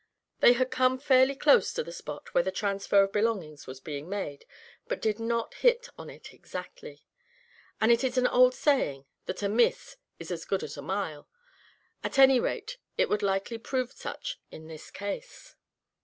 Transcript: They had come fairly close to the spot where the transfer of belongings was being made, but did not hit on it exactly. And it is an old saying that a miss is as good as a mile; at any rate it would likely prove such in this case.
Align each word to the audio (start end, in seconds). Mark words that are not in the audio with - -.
They 0.39 0.53
had 0.53 0.71
come 0.71 0.97
fairly 0.97 1.35
close 1.35 1.71
to 1.73 1.83
the 1.83 1.91
spot 1.91 2.33
where 2.33 2.43
the 2.43 2.51
transfer 2.51 3.03
of 3.03 3.11
belongings 3.11 3.67
was 3.67 3.79
being 3.79 4.09
made, 4.09 4.45
but 4.87 4.99
did 4.99 5.19
not 5.19 5.53
hit 5.53 5.89
on 5.95 6.09
it 6.09 6.33
exactly. 6.33 7.05
And 7.79 7.91
it 7.91 8.03
is 8.03 8.17
an 8.17 8.25
old 8.25 8.55
saying 8.55 9.05
that 9.27 9.43
a 9.43 9.47
miss 9.47 9.97
is 10.17 10.31
as 10.31 10.43
good 10.43 10.63
as 10.63 10.75
a 10.75 10.81
mile; 10.81 11.29
at 12.03 12.17
any 12.17 12.39
rate 12.39 12.77
it 12.97 13.09
would 13.09 13.21
likely 13.21 13.59
prove 13.59 13.91
such 13.91 14.39
in 14.49 14.65
this 14.67 14.89
case. 14.89 15.53